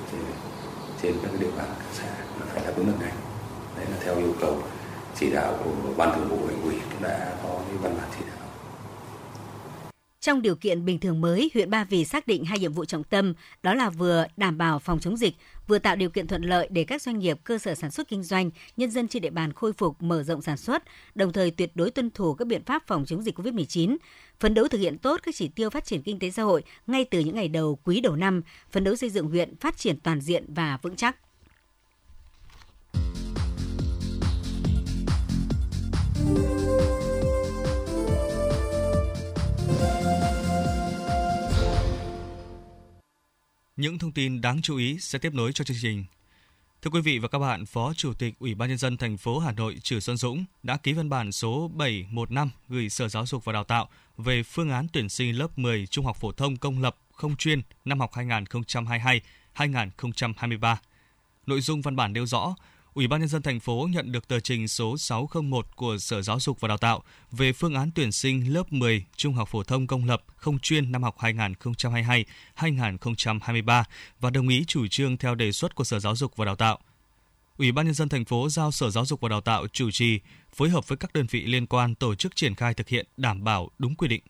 [1.02, 2.04] trên các địa bàn các xã
[2.54, 3.12] phải đáp ứng được ngay.
[3.76, 4.62] Đấy là theo yêu cầu
[5.14, 8.24] chỉ đạo của ban thường vụ huyện ủy cũng đã có cái văn bản chỉ
[8.28, 8.41] đạo
[10.22, 13.04] trong điều kiện bình thường mới, huyện Ba Vì xác định hai nhiệm vụ trọng
[13.04, 15.34] tâm, đó là vừa đảm bảo phòng chống dịch,
[15.66, 18.22] vừa tạo điều kiện thuận lợi để các doanh nghiệp, cơ sở sản xuất kinh
[18.22, 20.82] doanh, nhân dân trên địa bàn khôi phục mở rộng sản xuất,
[21.14, 23.96] đồng thời tuyệt đối tuân thủ các biện pháp phòng chống dịch COVID-19,
[24.40, 27.04] phấn đấu thực hiện tốt các chỉ tiêu phát triển kinh tế xã hội ngay
[27.04, 30.20] từ những ngày đầu quý đầu năm, phấn đấu xây dựng huyện phát triển toàn
[30.20, 31.16] diện và vững chắc.
[43.82, 46.04] Những thông tin đáng chú ý sẽ tiếp nối cho chương trình.
[46.82, 49.38] Thưa quý vị và các bạn, Phó Chủ tịch Ủy ban nhân dân thành phố
[49.38, 53.44] Hà Nội Trử Xuân Dũng đã ký văn bản số 715 gửi Sở Giáo dục
[53.44, 56.82] và Đào tạo về phương án tuyển sinh lớp 10 Trung học phổ thông công
[56.82, 58.10] lập không chuyên năm học
[59.56, 60.76] 2022-2023.
[61.46, 62.54] Nội dung văn bản nêu rõ,
[62.94, 66.40] Ủy ban nhân dân thành phố nhận được tờ trình số 601 của Sở Giáo
[66.40, 69.86] dục và Đào tạo về phương án tuyển sinh lớp 10 Trung học phổ thông
[69.86, 73.84] công lập không chuyên năm học 2022-2023
[74.20, 76.78] và đồng ý chủ trương theo đề xuất của Sở Giáo dục và Đào tạo.
[77.58, 80.20] Ủy ban nhân dân thành phố giao Sở Giáo dục và Đào tạo chủ trì,
[80.54, 83.44] phối hợp với các đơn vị liên quan tổ chức triển khai thực hiện đảm
[83.44, 84.22] bảo đúng quy định.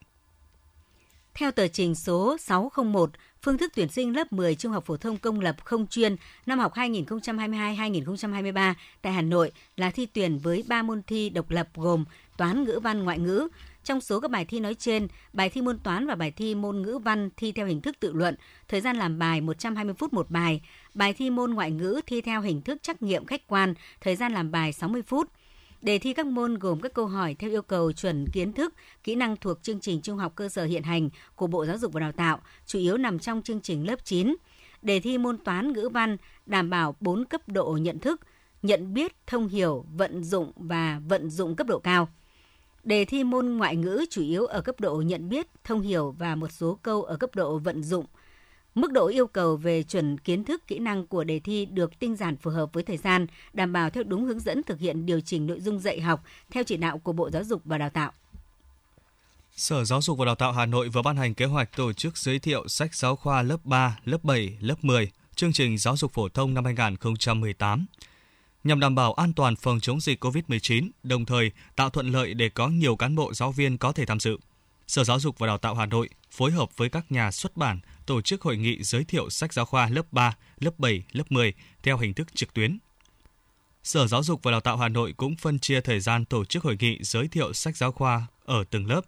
[1.35, 3.11] Theo tờ trình số 601,
[3.43, 6.17] phương thức tuyển sinh lớp 10 trung học phổ thông công lập không chuyên
[6.47, 11.69] năm học 2022-2023 tại Hà Nội là thi tuyển với 3 môn thi độc lập
[11.75, 12.05] gồm
[12.37, 13.49] toán, ngữ văn, ngoại ngữ.
[13.85, 16.83] Trong số các bài thi nói trên, bài thi môn toán và bài thi môn
[16.83, 18.35] ngữ văn thi theo hình thức tự luận,
[18.69, 20.61] thời gian làm bài 120 phút một bài.
[20.95, 24.33] Bài thi môn ngoại ngữ thi theo hình thức trắc nghiệm khách quan, thời gian
[24.33, 25.31] làm bài 60 phút.
[25.83, 29.15] Đề thi các môn gồm các câu hỏi theo yêu cầu chuẩn kiến thức, kỹ
[29.15, 32.01] năng thuộc chương trình trung học cơ sở hiện hành của Bộ Giáo dục và
[32.01, 34.35] Đào tạo, chủ yếu nằm trong chương trình lớp 9.
[34.83, 36.17] Đề thi môn toán ngữ văn
[36.47, 38.21] đảm bảo 4 cấp độ nhận thức,
[38.63, 42.09] nhận biết, thông hiểu, vận dụng và vận dụng cấp độ cao.
[42.85, 46.35] Đề thi môn ngoại ngữ chủ yếu ở cấp độ nhận biết, thông hiểu và
[46.35, 48.07] một số câu ở cấp độ vận dụng.
[48.75, 52.17] Mức độ yêu cầu về chuẩn kiến thức kỹ năng của đề thi được tinh
[52.17, 55.21] giản phù hợp với thời gian, đảm bảo theo đúng hướng dẫn thực hiện điều
[55.21, 58.13] chỉnh nội dung dạy học theo chỉ đạo của Bộ Giáo dục và Đào tạo.
[59.57, 62.19] Sở Giáo dục và Đào tạo Hà Nội vừa ban hành kế hoạch tổ chức
[62.19, 66.13] giới thiệu sách giáo khoa lớp 3, lớp 7, lớp 10, chương trình giáo dục
[66.13, 67.87] phổ thông năm 2018
[68.65, 72.49] nhằm đảm bảo an toàn phòng chống dịch COVID-19, đồng thời tạo thuận lợi để
[72.49, 74.37] có nhiều cán bộ giáo viên có thể tham dự.
[74.87, 77.81] Sở Giáo dục và Đào tạo Hà Nội phối hợp với các nhà xuất bản
[78.13, 81.55] tổ chức hội nghị giới thiệu sách giáo khoa lớp 3, lớp 7, lớp 10
[81.83, 82.79] theo hình thức trực tuyến.
[83.83, 86.65] Sở Giáo dục và Đào tạo Hà Nội cũng phân chia thời gian tổ chức
[86.65, 89.01] hội nghị giới thiệu sách giáo khoa ở từng lớp.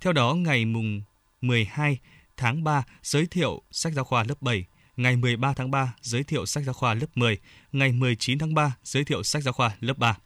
[0.00, 1.02] Theo đó, ngày mùng
[1.40, 1.98] 12
[2.36, 4.64] tháng 3 giới thiệu sách giáo khoa lớp 7,
[4.96, 7.38] ngày 13 tháng 3 giới thiệu sách giáo khoa lớp 10,
[7.72, 10.16] ngày 19 tháng 3 giới thiệu sách giáo khoa lớp 3.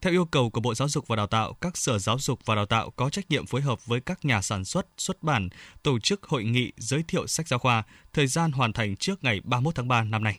[0.00, 2.54] Theo yêu cầu của Bộ Giáo dục và Đào tạo, các sở giáo dục và
[2.54, 5.48] đào tạo có trách nhiệm phối hợp với các nhà sản xuất, xuất bản,
[5.82, 7.82] tổ chức hội nghị giới thiệu sách giáo khoa,
[8.12, 10.38] thời gian hoàn thành trước ngày 31 tháng 3 năm nay.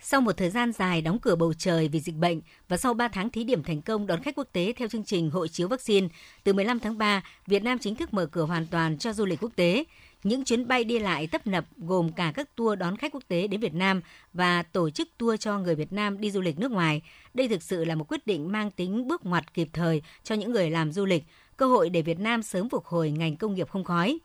[0.00, 3.08] Sau một thời gian dài đóng cửa bầu trời vì dịch bệnh và sau 3
[3.08, 6.08] tháng thí điểm thành công đón khách quốc tế theo chương trình hộ chiếu vaccine,
[6.44, 9.42] từ 15 tháng 3, Việt Nam chính thức mở cửa hoàn toàn cho du lịch
[9.42, 9.84] quốc tế.
[10.26, 13.46] Những chuyến bay đi lại tấp nập gồm cả các tour đón khách quốc tế
[13.46, 14.00] đến Việt Nam
[14.32, 17.02] và tổ chức tour cho người Việt Nam đi du lịch nước ngoài.
[17.34, 20.52] Đây thực sự là một quyết định mang tính bước ngoặt kịp thời cho những
[20.52, 21.24] người làm du lịch,
[21.56, 24.18] cơ hội để Việt Nam sớm phục hồi ngành công nghiệp không khói.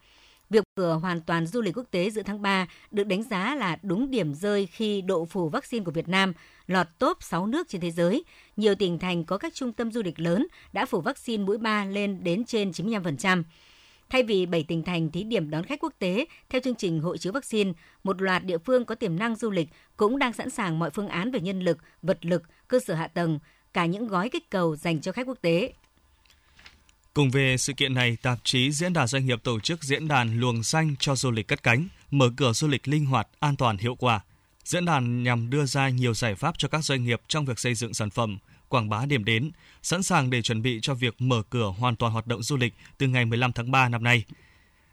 [0.49, 3.77] Việc cửa hoàn toàn du lịch quốc tế giữa tháng 3 được đánh giá là
[3.81, 6.33] đúng điểm rơi khi độ phủ vaccine của Việt Nam
[6.67, 8.23] lọt top 6 nước trên thế giới.
[8.57, 11.85] Nhiều tỉnh thành có các trung tâm du lịch lớn đã phủ vaccine mũi 3
[11.85, 13.43] lên đến trên 95%.
[14.11, 17.17] Thay vì 7 tỉnh thành thí điểm đón khách quốc tế theo chương trình hộ
[17.17, 17.71] chiếu vaccine,
[18.03, 21.07] một loạt địa phương có tiềm năng du lịch cũng đang sẵn sàng mọi phương
[21.07, 23.39] án về nhân lực, vật lực, cơ sở hạ tầng,
[23.73, 25.73] cả những gói kích cầu dành cho khách quốc tế.
[27.13, 30.39] Cùng về sự kiện này, tạp chí Diễn đàn Doanh nghiệp tổ chức diễn đàn
[30.39, 33.77] Luồng Xanh cho du lịch cất cánh, mở cửa du lịch linh hoạt, an toàn,
[33.77, 34.19] hiệu quả.
[34.63, 37.75] Diễn đàn nhằm đưa ra nhiều giải pháp cho các doanh nghiệp trong việc xây
[37.75, 38.37] dựng sản phẩm,
[38.71, 39.51] quảng bá điểm đến,
[39.83, 42.73] sẵn sàng để chuẩn bị cho việc mở cửa hoàn toàn hoạt động du lịch
[42.97, 44.23] từ ngày 15 tháng 3 năm nay.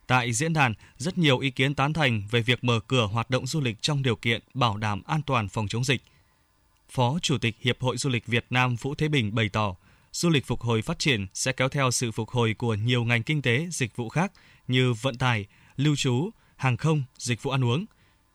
[0.07, 3.47] Tại diễn đàn, rất nhiều ý kiến tán thành về việc mở cửa hoạt động
[3.47, 6.03] du lịch trong điều kiện bảo đảm an toàn phòng chống dịch.
[6.91, 9.77] Phó Chủ tịch Hiệp hội Du lịch Việt Nam Vũ Thế Bình bày tỏ,
[10.13, 13.23] du lịch phục hồi phát triển sẽ kéo theo sự phục hồi của nhiều ngành
[13.23, 14.33] kinh tế, dịch vụ khác
[14.69, 17.85] như vận tải, lưu trú, hàng không, dịch vụ ăn uống.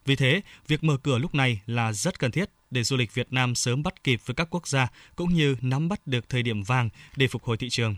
[0.05, 3.33] Vì thế, việc mở cửa lúc này là rất cần thiết để du lịch Việt
[3.33, 6.63] Nam sớm bắt kịp với các quốc gia cũng như nắm bắt được thời điểm
[6.63, 7.95] vàng để phục hồi thị trường.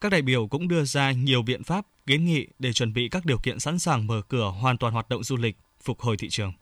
[0.00, 3.24] Các đại biểu cũng đưa ra nhiều biện pháp kiến nghị để chuẩn bị các
[3.24, 6.28] điều kiện sẵn sàng mở cửa hoàn toàn hoạt động du lịch, phục hồi thị
[6.28, 6.52] trường.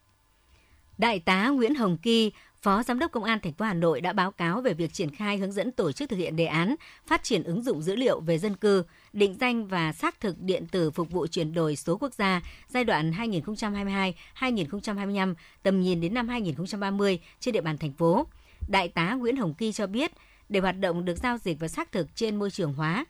[0.97, 4.13] Đại tá Nguyễn Hồng Kỳ, Phó Giám đốc Công an thành phố Hà Nội đã
[4.13, 6.75] báo cáo về việc triển khai hướng dẫn tổ chức thực hiện đề án
[7.07, 10.67] phát triển ứng dụng dữ liệu về dân cư, định danh và xác thực điện
[10.67, 16.27] tử phục vụ chuyển đổi số quốc gia giai đoạn 2022-2025, tầm nhìn đến năm
[16.27, 18.27] 2030 trên địa bàn thành phố.
[18.67, 20.11] Đại tá Nguyễn Hồng Kỳ cho biết,
[20.49, 23.05] để hoạt động được giao dịch và xác thực trên môi trường hóa,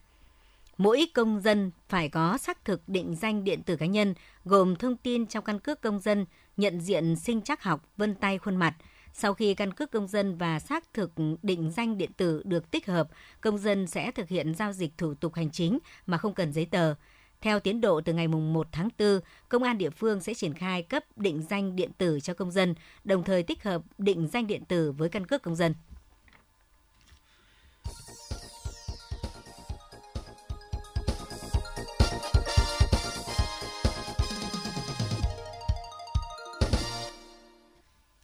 [0.78, 4.96] mỗi công dân phải có xác thực định danh điện tử cá nhân gồm thông
[4.96, 8.74] tin trong căn cước công dân, nhận diện sinh trắc học, vân tay khuôn mặt–
[9.12, 12.86] sau khi căn cước công dân và xác thực định danh điện tử được tích
[12.86, 13.08] hợp,
[13.40, 16.66] công dân sẽ thực hiện giao dịch thủ tục hành chính mà không cần giấy
[16.66, 16.94] tờ.
[17.40, 20.82] Theo tiến độ từ ngày 1 tháng 4, công an địa phương sẽ triển khai
[20.82, 24.64] cấp định danh điện tử cho công dân, đồng thời tích hợp định danh điện
[24.64, 25.74] tử với căn cước công dân.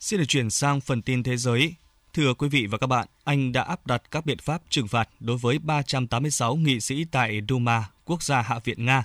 [0.09, 1.75] Xin được chuyển sang phần tin thế giới.
[2.15, 5.09] Thưa quý vị và các bạn, Anh đã áp đặt các biện pháp trừng phạt
[5.21, 9.05] đối với 386 nghị sĩ tại Duma, quốc gia Hạ viện Nga,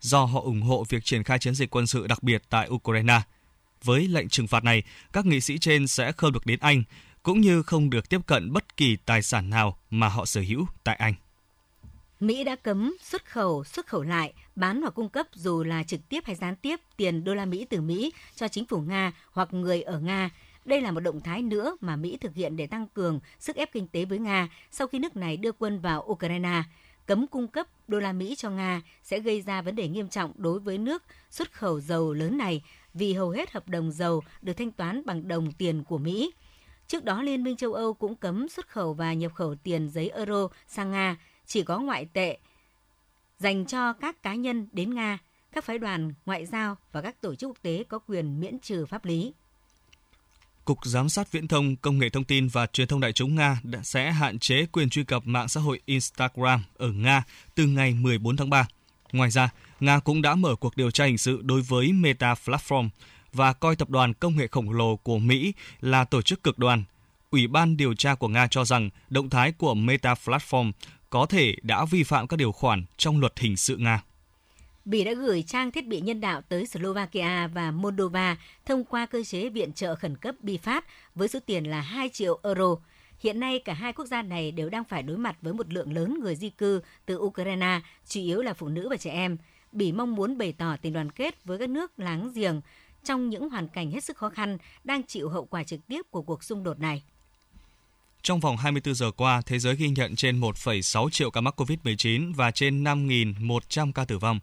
[0.00, 3.20] do họ ủng hộ việc triển khai chiến dịch quân sự đặc biệt tại Ukraine.
[3.84, 6.82] Với lệnh trừng phạt này, các nghị sĩ trên sẽ không được đến Anh,
[7.22, 10.66] cũng như không được tiếp cận bất kỳ tài sản nào mà họ sở hữu
[10.84, 11.14] tại Anh.
[12.22, 16.08] Mỹ đã cấm xuất khẩu, xuất khẩu lại, bán hoặc cung cấp dù là trực
[16.08, 19.52] tiếp hay gián tiếp tiền đô la Mỹ từ Mỹ cho chính phủ Nga hoặc
[19.52, 20.30] người ở Nga.
[20.64, 23.72] Đây là một động thái nữa mà Mỹ thực hiện để tăng cường sức ép
[23.72, 26.62] kinh tế với Nga sau khi nước này đưa quân vào Ukraine.
[27.06, 30.32] Cấm cung cấp đô la Mỹ cho Nga sẽ gây ra vấn đề nghiêm trọng
[30.36, 32.62] đối với nước xuất khẩu dầu lớn này
[32.94, 36.32] vì hầu hết hợp đồng dầu được thanh toán bằng đồng tiền của Mỹ.
[36.88, 40.08] Trước đó, Liên minh châu Âu cũng cấm xuất khẩu và nhập khẩu tiền giấy
[40.08, 41.16] euro sang Nga,
[41.52, 42.38] chỉ có ngoại tệ
[43.38, 45.18] dành cho các cá nhân đến Nga,
[45.52, 48.86] các phái đoàn ngoại giao và các tổ chức quốc tế có quyền miễn trừ
[48.86, 49.32] pháp lý.
[50.64, 53.60] Cục Giám sát Viễn thông, Công nghệ Thông tin và Truyền thông Đại chúng Nga
[53.62, 57.22] đã sẽ hạn chế quyền truy cập mạng xã hội Instagram ở Nga
[57.54, 58.66] từ ngày 14 tháng 3.
[59.12, 62.88] Ngoài ra, Nga cũng đã mở cuộc điều tra hình sự đối với Meta Platform
[63.32, 66.84] và coi tập đoàn công nghệ khổng lồ của Mỹ là tổ chức cực đoan.
[67.30, 70.72] Ủy ban điều tra của Nga cho rằng động thái của Meta Platform
[71.12, 74.02] có thể đã vi phạm các điều khoản trong luật hình sự Nga.
[74.84, 79.24] Bỉ đã gửi trang thiết bị nhân đạo tới Slovakia và Moldova thông qua cơ
[79.24, 80.80] chế viện trợ khẩn cấp BiFAT
[81.14, 82.76] với số tiền là 2 triệu euro.
[83.20, 85.92] Hiện nay, cả hai quốc gia này đều đang phải đối mặt với một lượng
[85.92, 89.36] lớn người di cư từ Ukraine, chủ yếu là phụ nữ và trẻ em.
[89.72, 92.60] Bỉ mong muốn bày tỏ tình đoàn kết với các nước láng giềng
[93.04, 96.22] trong những hoàn cảnh hết sức khó khăn đang chịu hậu quả trực tiếp của
[96.22, 97.02] cuộc xung đột này.
[98.22, 102.34] Trong vòng 24 giờ qua, thế giới ghi nhận trên 1,6 triệu ca mắc COVID-19
[102.34, 104.40] và trên 5.100 ca tử vong.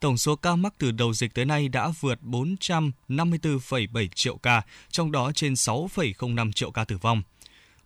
[0.00, 5.12] Tổng số ca mắc từ đầu dịch tới nay đã vượt 454,7 triệu ca, trong
[5.12, 7.22] đó trên 6,05 triệu ca tử vong.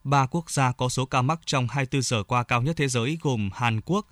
[0.05, 3.18] Ba quốc gia có số ca mắc trong 24 giờ qua cao nhất thế giới
[3.20, 4.07] gồm Hàn Quốc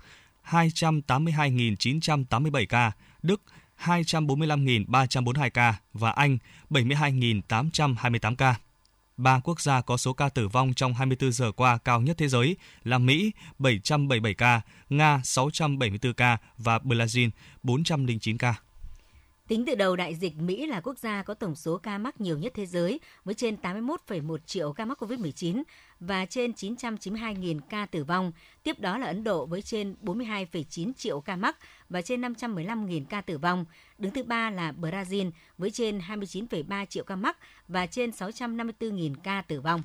[0.49, 2.91] 282.987 ca,
[3.21, 3.41] Đức
[3.83, 6.37] 245.342 ca và Anh
[6.69, 8.55] 72.828 ca.
[9.21, 12.27] Ba quốc gia có số ca tử vong trong 24 giờ qua cao nhất thế
[12.27, 17.29] giới là Mỹ 777 ca, Nga 674 ca và Brazil
[17.63, 18.55] 409 ca.
[19.51, 22.37] Tính từ đầu đại dịch, Mỹ là quốc gia có tổng số ca mắc nhiều
[22.37, 25.63] nhất thế giới với trên 81,1 triệu ca mắc COVID-19
[25.99, 28.31] và trên 992.000 ca tử vong.
[28.63, 31.57] Tiếp đó là Ấn Độ với trên 42,9 triệu ca mắc
[31.89, 33.65] và trên 515.000 ca tử vong.
[33.97, 37.37] Đứng thứ ba là Brazil với trên 29,3 triệu ca mắc
[37.67, 39.83] và trên 654.000 ca tử vong.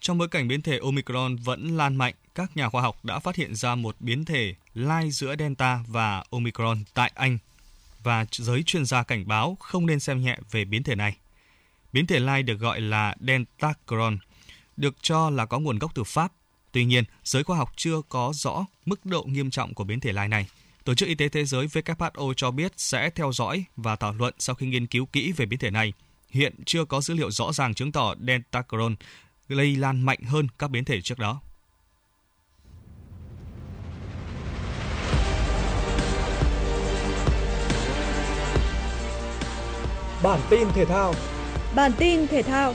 [0.00, 3.36] Trong bối cảnh biến thể Omicron vẫn lan mạnh, các nhà khoa học đã phát
[3.36, 7.38] hiện ra một biến thể lai giữa Delta và Omicron tại Anh
[8.04, 11.16] và giới chuyên gia cảnh báo không nên xem nhẹ về biến thể này.
[11.92, 14.18] Biến thể lai được gọi là Deltacron,
[14.76, 16.32] được cho là có nguồn gốc từ Pháp.
[16.72, 20.12] Tuy nhiên, giới khoa học chưa có rõ mức độ nghiêm trọng của biến thể
[20.12, 20.48] lai này.
[20.84, 24.34] Tổ chức Y tế Thế giới WHO cho biết sẽ theo dõi và thảo luận
[24.38, 25.92] sau khi nghiên cứu kỹ về biến thể này.
[26.30, 28.96] Hiện chưa có dữ liệu rõ ràng chứng tỏ Deltacron
[29.48, 31.40] lây lan mạnh hơn các biến thể trước đó.
[40.24, 41.14] Bản tin thể thao.
[41.74, 42.74] Bản tin thể thao.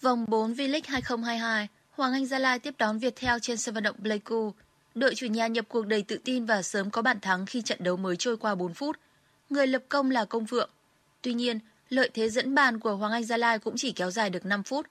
[0.00, 3.96] Vòng 4 V-League 2022, Hoàng Anh Gia Lai tiếp đón Viettel trên sân vận động
[4.02, 4.52] Pleiku.
[4.94, 7.78] Đội chủ nhà nhập cuộc đầy tự tin và sớm có bàn thắng khi trận
[7.84, 8.96] đấu mới trôi qua 4 phút.
[9.50, 10.70] Người lập công là Công Phượng.
[11.22, 14.30] Tuy nhiên, lợi thế dẫn bàn của Hoàng Anh Gia Lai cũng chỉ kéo dài
[14.30, 14.86] được 5 phút.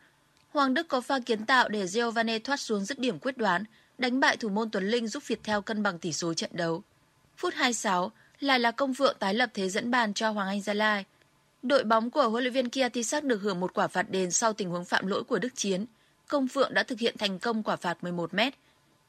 [0.49, 3.63] Hoàng Đức có pha kiến tạo để Giovanni thoát xuống dứt điểm quyết đoán,
[3.97, 6.83] đánh bại thủ môn Tuấn Linh giúp Viettel cân bằng tỷ số trận đấu.
[7.37, 10.73] Phút 26, lại là Công Vượng tái lập thế dẫn bàn cho Hoàng Anh Gia
[10.73, 11.05] Lai.
[11.63, 14.69] Đội bóng của huấn luyện viên Kiatisak được hưởng một quả phạt đền sau tình
[14.69, 15.85] huống phạm lỗi của Đức Chiến.
[16.27, 18.39] Công Phượng đã thực hiện thành công quả phạt 11 m.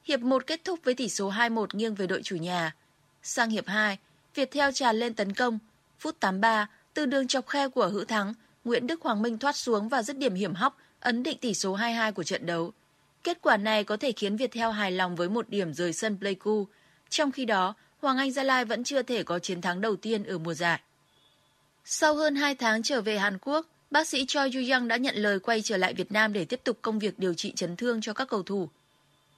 [0.04, 2.74] Hiệp 1 kết thúc với tỷ số 2-1 nghiêng về đội chủ nhà.
[3.22, 3.98] Sang hiệp 2,
[4.34, 5.58] Viettel tràn lên tấn công.
[5.98, 9.88] Phút 83, từ đường chọc khe của Hữu Thắng, Nguyễn Đức Hoàng Minh thoát xuống
[9.88, 12.72] và dứt điểm hiểm hóc, ấn định tỷ số 2-2 của trận đấu.
[13.26, 16.66] Kết quả này có thể khiến Viettel hài lòng với một điểm rời sân Pleiku.
[17.10, 20.24] Trong khi đó, Hoàng Anh Gia Lai vẫn chưa thể có chiến thắng đầu tiên
[20.24, 20.80] ở mùa giải.
[21.84, 25.40] Sau hơn 2 tháng trở về Hàn Quốc, bác sĩ Choi Yu-young đã nhận lời
[25.40, 28.12] quay trở lại Việt Nam để tiếp tục công việc điều trị chấn thương cho
[28.12, 28.68] các cầu thủ.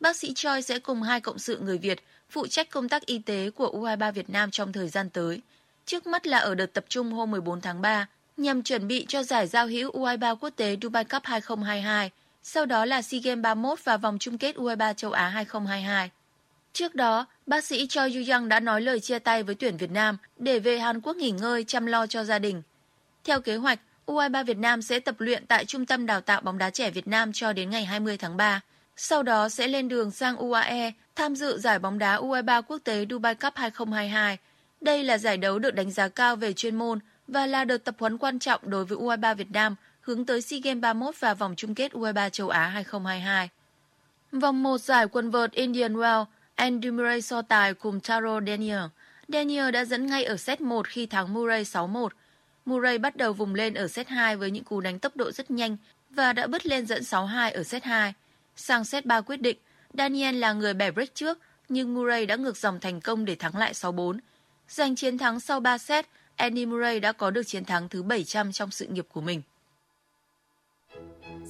[0.00, 1.98] Bác sĩ Choi sẽ cùng hai cộng sự người Việt
[2.30, 5.40] phụ trách công tác y tế của U23 Việt Nam trong thời gian tới.
[5.86, 9.22] Trước mắt là ở đợt tập trung hôm 14 tháng 3, nhằm chuẩn bị cho
[9.22, 12.10] giải giao hữu U23 quốc tế Dubai Cup 2022,
[12.50, 16.10] sau đó là SEA Games 31 và vòng chung kết U23 châu Á 2022.
[16.72, 20.16] Trước đó, bác sĩ Choi Yu-young đã nói lời chia tay với tuyển Việt Nam
[20.36, 22.62] để về Hàn Quốc nghỉ ngơi chăm lo cho gia đình.
[23.24, 26.58] Theo kế hoạch, U23 Việt Nam sẽ tập luyện tại Trung tâm Đào tạo bóng
[26.58, 28.60] đá trẻ Việt Nam cho đến ngày 20 tháng 3.
[28.96, 33.06] Sau đó sẽ lên đường sang UAE tham dự giải bóng đá U23 quốc tế
[33.10, 34.38] Dubai Cup 2022.
[34.80, 37.94] Đây là giải đấu được đánh giá cao về chuyên môn và là đợt tập
[37.98, 39.76] huấn quan trọng đối với U23 Việt Nam
[40.08, 43.48] hướng tới SEA Games 31 và vòng chung kết U23 châu Á 2022.
[44.32, 48.80] Vòng 1 giải quần vợt Indian Wells, Andy Murray so tài cùng Taro Daniel.
[49.28, 52.08] Daniel đã dẫn ngay ở set 1 khi thắng Murray 6-1.
[52.64, 55.50] Murray bắt đầu vùng lên ở set 2 với những cú đánh tốc độ rất
[55.50, 55.76] nhanh
[56.10, 58.14] và đã bứt lên dẫn 6-2 ở set 2.
[58.56, 59.58] Sang set 3 quyết định,
[59.98, 63.56] Daniel là người bẻ break trước, nhưng Murray đã ngược dòng thành công để thắng
[63.56, 64.18] lại 6-4.
[64.68, 68.52] Giành chiến thắng sau 3 set, Andy Murray đã có được chiến thắng thứ 700
[68.52, 69.42] trong sự nghiệp của mình.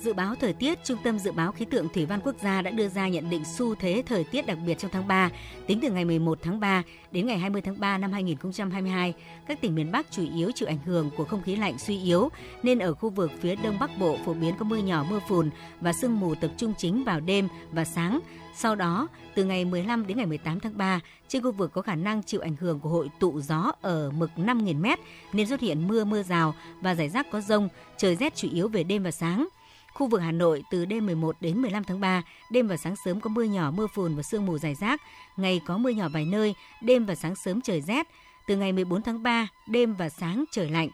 [0.02, 2.70] Dự báo thời tiết, Trung tâm Dự báo Khí tượng Thủy văn Quốc gia đã
[2.70, 5.30] đưa ra nhận định xu thế thời tiết đặc biệt trong tháng 3,
[5.66, 6.82] tính từ ngày 11 tháng 3
[7.12, 9.14] đến ngày 20 tháng 3 năm 2022.
[9.46, 12.28] Các tỉnh miền Bắc chủ yếu chịu ảnh hưởng của không khí lạnh suy yếu,
[12.62, 15.50] nên ở khu vực phía Đông Bắc Bộ phổ biến có mưa nhỏ, mưa phùn
[15.80, 18.20] và sương mù tập trung chính vào đêm và sáng.
[18.54, 21.94] Sau đó, từ ngày 15 đến ngày 18 tháng 3, trên khu vực có khả
[21.94, 24.86] năng chịu ảnh hưởng của hội tụ gió ở mực 5.000 m
[25.32, 28.68] nên xuất hiện mưa mưa rào và rải rác có rông, trời rét chủ yếu
[28.68, 29.48] về đêm và sáng.
[29.94, 33.20] Khu vực Hà Nội từ đêm 11 đến 15 tháng 3, đêm và sáng sớm
[33.20, 35.02] có mưa nhỏ, mưa phùn và sương mù rải rác,
[35.36, 38.06] ngày có mưa nhỏ vài nơi, đêm và sáng sớm trời rét.
[38.46, 40.88] Từ ngày 14 tháng 3, đêm và sáng trời lạnh.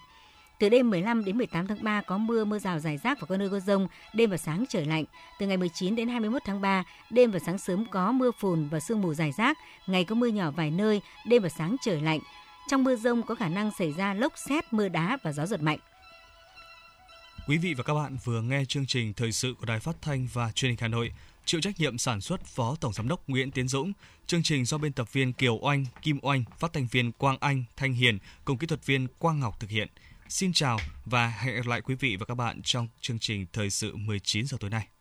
[0.59, 3.37] Từ đêm 15 đến 18 tháng 3 có mưa, mưa rào rải rác và có
[3.37, 5.05] nơi có rông, đêm và sáng trời lạnh.
[5.39, 8.81] Từ ngày 19 đến 21 tháng 3, đêm và sáng sớm có mưa phùn và
[8.81, 12.21] sương mù rải rác, ngày có mưa nhỏ vài nơi, đêm và sáng trời lạnh.
[12.69, 15.63] Trong mưa rông có khả năng xảy ra lốc xét, mưa đá và gió giật
[15.63, 15.79] mạnh.
[17.47, 20.29] Quý vị và các bạn vừa nghe chương trình thời sự của Đài Phát thanh
[20.33, 21.13] và Truyền hình Hà Nội.
[21.45, 23.93] Chịu trách nhiệm sản xuất Phó Tổng giám đốc Nguyễn Tiến Dũng.
[24.27, 27.65] Chương trình do biên tập viên Kiều Oanh, Kim Oanh, phát thanh viên Quang Anh,
[27.77, 29.89] Thanh Hiền cùng kỹ thuật viên Quang Ngọc thực hiện.
[30.29, 33.71] Xin chào và hẹn gặp lại quý vị và các bạn trong chương trình thời
[33.71, 34.94] sự 19 giờ tối nay.